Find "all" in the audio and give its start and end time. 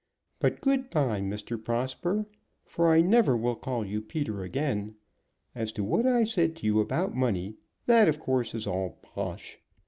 8.65-8.97